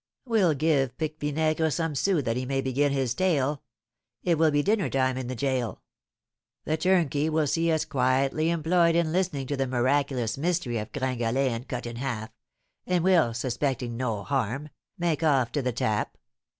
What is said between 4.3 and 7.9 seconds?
will be dinner time in the gaol; the turnkey will see us